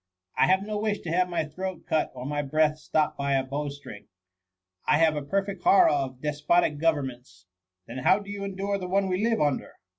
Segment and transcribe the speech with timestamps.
[0.39, 3.43] 'I have no wish to have my throat cut, or my breath stopped by a
[3.43, 4.07] bowstring.
[4.87, 5.05] I 116 THE MUMMT.
[5.05, 7.45] have a perfect horror of despotic govern* ments.^"
[7.85, 9.75] Then how do you endure the one we live under